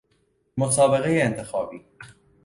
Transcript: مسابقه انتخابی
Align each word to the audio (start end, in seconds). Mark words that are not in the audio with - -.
مسابقه 0.57 1.21
انتخابی 1.23 1.85